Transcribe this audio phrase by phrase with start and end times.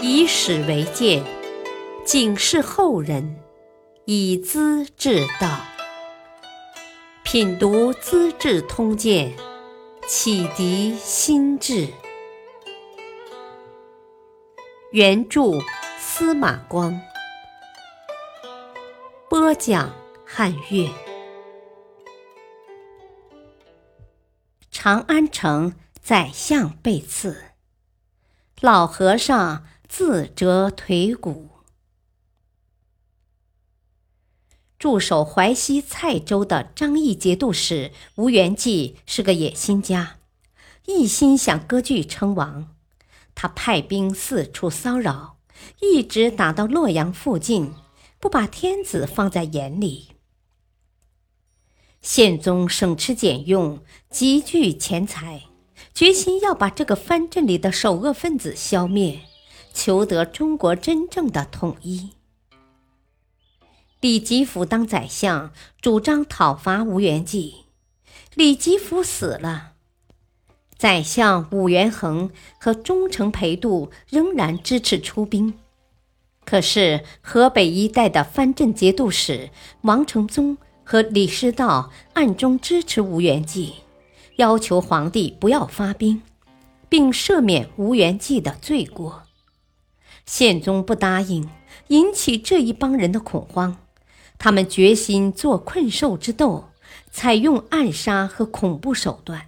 [0.00, 1.24] 以史为鉴，
[2.04, 3.36] 警示后人，
[4.04, 5.58] 以资治道。
[7.24, 9.36] 品读《资治通鉴》，
[10.06, 11.88] 启迪心智。
[14.92, 15.58] 原著
[15.98, 17.00] 司马光，
[19.28, 19.92] 播讲
[20.24, 20.88] 汉乐。
[24.70, 27.36] 长安城宰相被刺，
[28.60, 31.48] 老和尚自折腿骨。
[34.78, 40.18] 驻守淮西蔡州的张毅节度使吴元济是个野心家，
[40.86, 42.76] 一心想割据称王。
[43.34, 45.38] 他派兵四处骚扰，
[45.80, 47.74] 一直打到洛阳附近，
[48.20, 50.10] 不把天子放在眼里。
[52.00, 55.44] 宪宗省吃俭用，积聚钱财，
[55.92, 59.27] 决心要把这个藩镇里的首恶分子消灭，
[59.78, 62.10] 求得中国真正的统一。
[64.00, 67.66] 李吉甫当宰相，主张讨伐吴元济。
[68.34, 69.74] 李吉甫死了。
[70.76, 75.54] 宰相武元衡和忠诚裴度仍然支持出兵，
[76.44, 79.50] 可是河北一带的藩镇节度使
[79.82, 83.74] 王承宗和李师道暗中支持吴元济，
[84.38, 86.20] 要求皇帝不要发兵，
[86.88, 89.22] 并赦免吴元济的罪过。
[90.28, 91.48] 宪宗不答应，
[91.86, 93.78] 引起这一帮人的恐慌，
[94.36, 96.68] 他们决心做困兽之斗，
[97.10, 99.46] 采用暗杀和恐怖手段。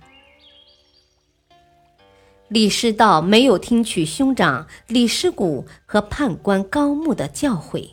[2.49, 7.91] 李师道没有听取兄长李师古和判官高木的教诲，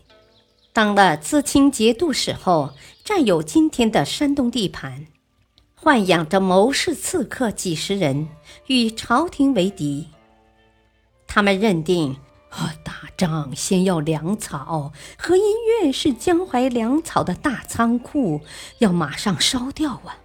[0.71, 2.71] 当了淄青节度使后，
[3.03, 5.07] 占有今天的山东地盘，
[5.83, 8.29] 豢养着谋士刺客几十人，
[8.67, 10.07] 与朝廷为敌。
[11.27, 12.15] 他们认定，
[12.49, 15.43] 啊，打仗先要粮草，和音
[15.81, 18.41] 院是江淮粮草的大仓库，
[18.79, 20.17] 要马上烧掉啊！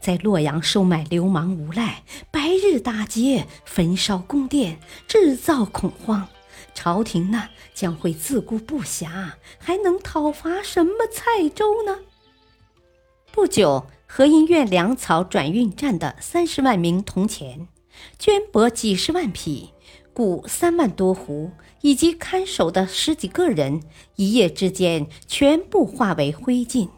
[0.00, 4.78] 在洛阳收买流氓无赖，白日打劫、焚烧宫殿，
[5.08, 6.28] 制造恐慌，
[6.74, 11.98] 朝廷呢将会自顾不暇，还能讨伐什么蔡州呢？
[13.32, 17.68] 不久，何阴院粮草转运站的三十万名铜钱，
[18.18, 19.70] 绢帛几十万匹，
[20.16, 21.50] 谷三万多斛，
[21.82, 23.82] 以及看守的十几个人，
[24.14, 26.88] 一夜之间全部化为灰烬。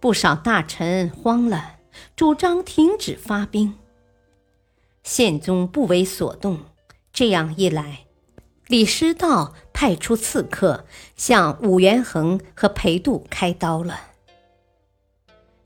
[0.00, 1.76] 不少大臣慌了。
[2.16, 3.74] 主张停止发兵，
[5.02, 6.60] 宪宗不为所动。
[7.12, 8.06] 这样一来，
[8.66, 10.86] 李师道派出刺客
[11.16, 14.00] 向武元衡和裴度开刀了。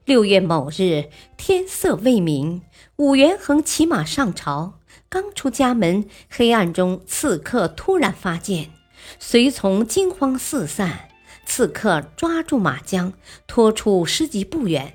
[0.04, 2.62] 六月某日，天色未明，
[2.96, 8.70] 武元衡骑马上朝，刚出家门，黑暗中刺客突然发现，
[9.18, 11.08] 随从惊慌四散，
[11.44, 13.12] 刺客抓住马缰，
[13.46, 14.94] 拖出十几步远。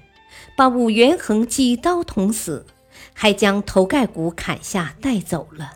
[0.56, 2.66] 把武元衡几刀捅死，
[3.14, 5.74] 还将头盖骨砍下带走了。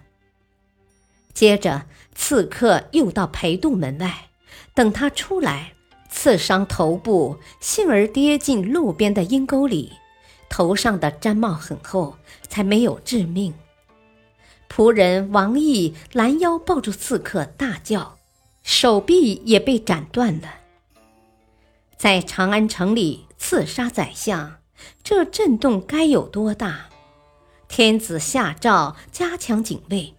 [1.33, 4.29] 接着，刺客又到裴度门外，
[4.73, 5.73] 等他出来，
[6.09, 9.93] 刺伤头部，幸而跌进路边的阴沟里，
[10.49, 12.17] 头上的毡帽很厚，
[12.47, 13.53] 才没有致命。
[14.73, 18.17] 仆人王毅拦腰抱住刺客，大叫，
[18.63, 20.47] 手臂也被斩断了。
[21.97, 24.59] 在长安城里刺杀宰相。
[25.03, 26.89] 这震动该有多大？
[27.67, 30.15] 天子下诏加强警卫，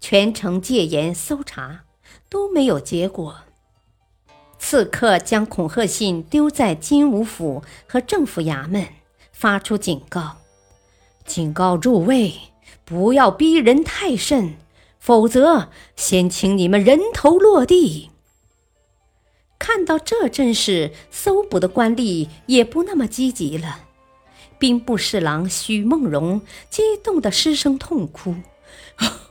[0.00, 1.82] 全城戒严搜查，
[2.30, 3.40] 都没有结果。
[4.58, 8.86] 刺客将恐吓信丢在金吾府和政府衙门，
[9.32, 10.36] 发出警告：
[11.26, 12.32] 警告诸位，
[12.86, 14.54] 不要逼人太甚，
[15.00, 18.10] 否则先请你们人头落地。
[19.58, 23.80] 看到这阵势，搜捕的官吏也不那么积极了。
[24.58, 28.36] 兵部侍郎许梦荣激动的失声痛哭：“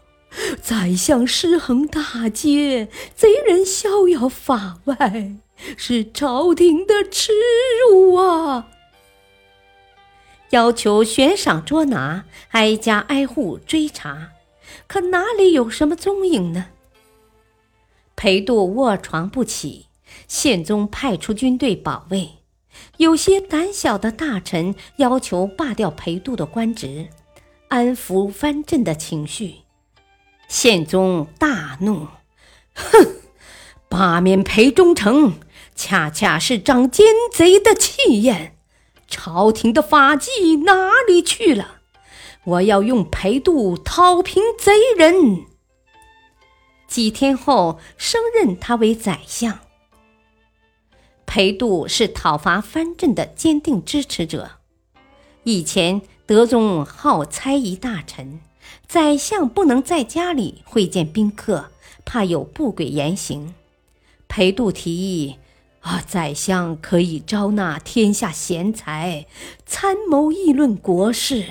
[0.61, 5.37] 宰相尸横大街，贼人逍遥法外，
[5.77, 7.31] 是朝廷的耻
[7.89, 8.67] 辱啊！”
[10.51, 14.29] 要求悬赏捉拿，挨家挨户追查，
[14.87, 16.67] 可哪里有什么踪影呢？
[18.15, 19.87] 裴度卧床不起，
[20.27, 22.29] 宪宗派出军队保卫。
[22.97, 27.07] 有些胆小的大臣要求罢掉裴度的官职，
[27.69, 29.55] 安抚藩镇的情绪。
[30.47, 32.07] 宪宗大怒
[32.75, 33.15] ：“哼，
[33.89, 35.33] 罢免裴忠诚，
[35.75, 38.54] 恰恰是长奸贼的气焰。
[39.17, 41.79] 朝廷的法纪哪里去了？
[42.43, 45.45] 我要用裴度讨平贼人。”
[46.85, 49.59] 几天后升任他为宰相。
[51.25, 54.51] 裴度是讨伐藩镇的坚定支持者。
[55.43, 58.41] 以前德宗好猜疑大臣，
[58.85, 61.71] 宰相不能在家里会见宾客，
[62.03, 63.55] 怕有不轨言行。
[64.27, 65.37] 裴度提议
[65.85, 69.27] ：“啊，宰相可以招纳天下贤才，
[69.67, 71.45] 参谋议论国事。”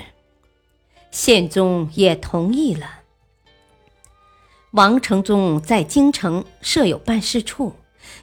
[1.09, 3.03] 宪宗也同意了。
[4.71, 7.75] 王承宗在京城设有办事处。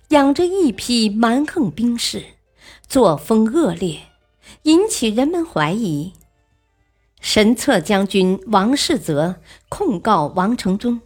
[0.09, 2.23] 养着一批蛮横兵士，
[2.87, 4.01] 作风恶劣，
[4.65, 6.13] 引起人们怀疑。
[7.21, 9.37] 神策将军王世泽
[9.71, 11.01] 控告王承宗，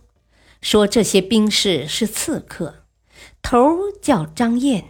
[0.60, 2.82] 说这些兵士是刺客，
[3.40, 4.84] 头儿叫张燕，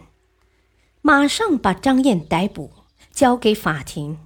[1.07, 2.69] 马上把张燕逮捕，
[3.13, 4.17] 交给法庭，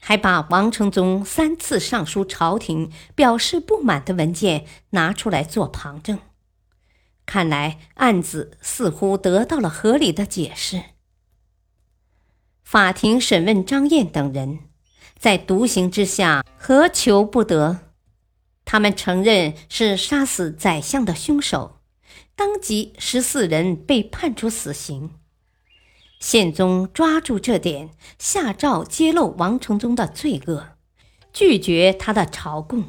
[0.00, 6.18] 还把王承宗三次上书朝廷表示不满的文件拿出来做旁证。
[7.24, 10.82] 看来案子似乎得到了合理的解释。
[12.62, 14.58] 法庭审问张燕等人，
[15.18, 17.78] 在独行之下，何求不得？
[18.66, 21.80] 他们承认是杀死宰相的凶手，
[22.36, 25.12] 当即十四人被判处死刑。
[26.20, 30.68] 宪宗抓住这点，下诏揭露王承宗的罪恶，
[31.32, 32.84] 拒绝他的朝贡。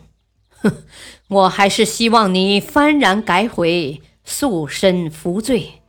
[0.49, 0.83] 哼，
[1.29, 4.03] 我还是希望你幡然改悔。
[4.23, 5.81] 肃身服罪，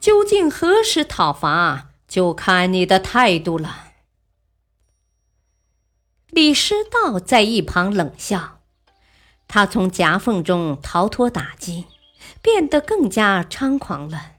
[0.00, 3.92] 究竟何时讨伐，就看你的态度了。
[6.30, 8.58] 李师道在一旁冷笑，
[9.46, 11.86] 他从夹缝中逃脱打击，
[12.42, 14.32] 变得更加猖狂了。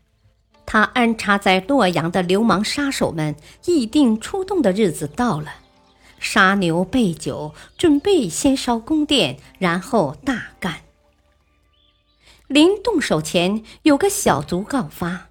[0.65, 3.35] 他安插在洛阳的流氓杀手们
[3.65, 5.56] 议定出动的日子到了，
[6.19, 10.81] 杀牛备酒，准备先烧宫殿，然后大干。
[12.47, 15.29] 临动手前，有个小卒告发，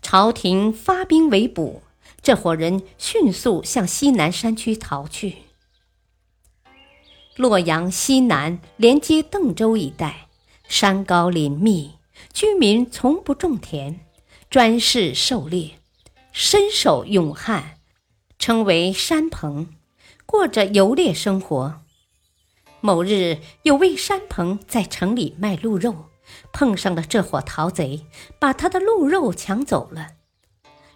[0.00, 1.82] 朝廷发兵围捕，
[2.22, 5.36] 这伙人迅速向西南山区逃去。
[7.36, 10.28] 洛阳西南连接邓州一带，
[10.68, 11.94] 山高林密，
[12.32, 14.03] 居民从不种田，
[14.54, 15.80] 专事狩猎，
[16.30, 17.78] 身手勇悍，
[18.38, 19.66] 称为山朋，
[20.26, 21.80] 过着游猎生活。
[22.80, 26.04] 某日，有位山朋在城里卖鹿肉。
[26.52, 28.06] 碰上了这伙逃贼，
[28.38, 30.10] 把他的鹿肉抢走了。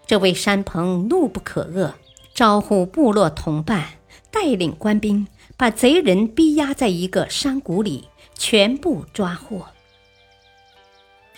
[0.06, 1.94] 这位山朋怒不可遏，
[2.32, 3.98] 招呼部落同伴，
[4.30, 5.26] 带领官兵，
[5.56, 9.66] 把贼人逼压在一个山谷里，全部抓获。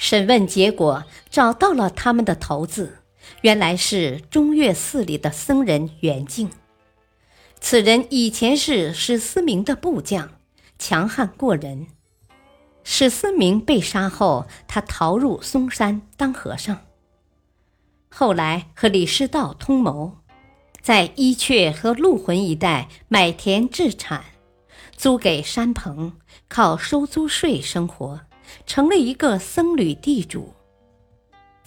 [0.01, 3.01] 审问结果找到了他们的头子，
[3.43, 6.49] 原来是中岳寺里的僧人袁敬。
[7.61, 10.31] 此人以前是史思明的部将，
[10.79, 11.89] 强悍过人。
[12.83, 16.79] 史思明被杀后，他逃入嵩山当和尚。
[18.09, 20.17] 后来和李师道通谋，
[20.81, 24.25] 在伊阙和鹿魂一带买田置产，
[24.97, 26.15] 租给山棚，
[26.49, 28.23] 靠收租税生活，
[28.67, 30.55] 成了一个僧侣地主。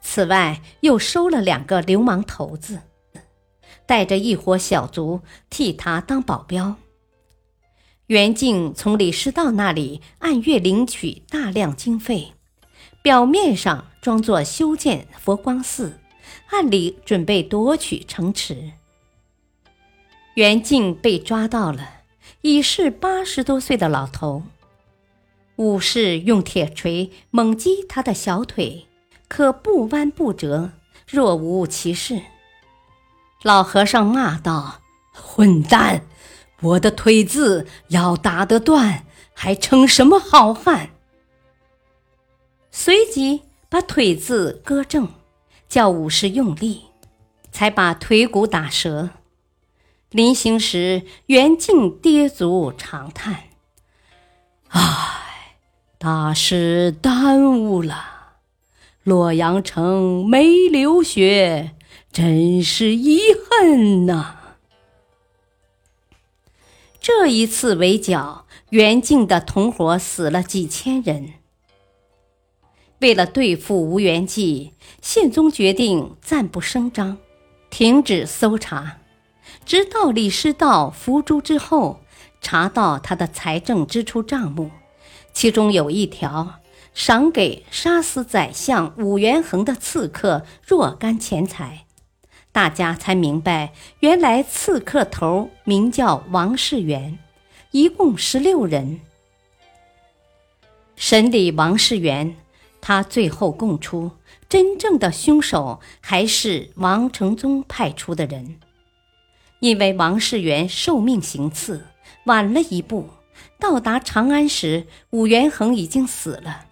[0.02, 2.82] 此外，又收了两个流氓头子，
[3.86, 6.76] 带着一伙小卒替他当保镖。
[8.08, 12.34] 袁敬从李师道那里按月领取大量经费，
[13.02, 16.00] 表面上装作修建佛光寺，
[16.50, 18.74] 暗里准备夺取城池。
[20.36, 22.02] 袁敬被抓到了，
[22.42, 24.44] 已是八十多岁的老头。
[25.58, 28.88] 武士用铁锤猛击他的小腿，
[29.28, 30.72] 可不弯不折，
[31.08, 32.22] 若无其事。
[33.44, 34.82] 老和尚骂道
[35.14, 36.06] ：“混蛋！”
[36.64, 40.92] 我的腿子要打得断，还称什么好汉？
[42.72, 45.10] 随即把腿子割正，
[45.68, 46.84] 叫武士用力，
[47.52, 49.10] 才把腿骨打折。
[50.10, 53.50] 临行时，袁静跌足长叹
[54.70, 55.13] ：“啊，
[56.04, 57.96] 大事耽误了，
[59.04, 61.76] 洛阳城没流血，
[62.12, 64.36] 真是遗恨呐。”
[67.00, 71.36] 这一次围剿，袁敬的同伙死了几千人。
[73.00, 77.18] 为了对付吴元济，宪宗决定暂不声张，
[77.70, 78.98] 停止搜查，
[79.66, 82.02] 直到李师道伏诛之后，
[82.42, 84.70] 查到他的财政支出账目，
[85.34, 86.62] 其中有一条
[86.94, 91.86] 赏给杀死宰相武元衡的刺客若干钱财。
[92.52, 97.18] 大家才明白，原来刺客头名叫王世元，
[97.72, 99.02] 一共十六人。
[100.96, 102.36] 审理王世元，
[102.80, 104.12] 他最后供出，
[104.48, 108.60] 真正的凶手还是王承宗派出的人，
[109.60, 111.88] 因为王世元受命行刺
[112.26, 113.10] 晚了一步，
[113.60, 116.66] 到达长安时，武元衡已经死了。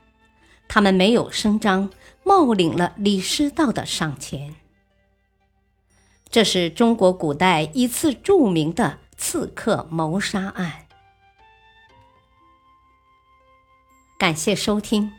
[0.67, 1.89] 他们没有声张，
[2.23, 4.55] 冒领了李师道的赏钱。
[6.29, 10.87] 这是中国古代一次著名的刺客谋杀案。
[14.17, 15.11] 感谢收听，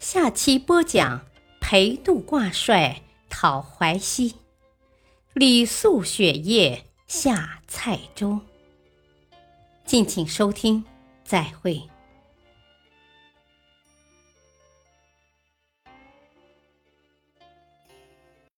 [0.00, 1.26] 下期播讲
[1.60, 4.36] 裴度挂帅讨淮西，
[5.32, 8.40] 李肃雪夜下蔡州。
[9.86, 10.84] 敬请收听，
[11.24, 11.80] 再会。